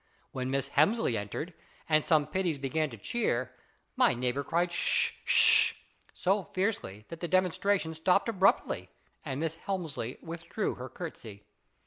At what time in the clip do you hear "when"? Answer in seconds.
0.31-0.49